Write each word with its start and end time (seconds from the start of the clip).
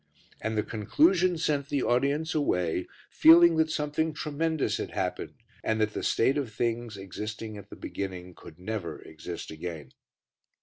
And 0.41 0.57
the 0.57 0.63
conclusion 0.63 1.37
sent 1.37 1.69
the 1.69 1.83
audience 1.83 2.33
away 2.33 2.87
feeling 3.11 3.57
that 3.57 3.69
something 3.69 4.13
tremendous 4.13 4.77
had 4.77 4.89
happened, 4.89 5.35
and 5.63 5.79
that 5.79 5.93
the 5.93 6.01
state 6.01 6.39
of 6.39 6.51
things 6.51 6.97
existing 6.97 7.55
at 7.55 7.69
the 7.69 7.75
beginning 7.75 8.33
could 8.33 8.57
never 8.57 8.99
exist 9.03 9.51
again. 9.51 9.91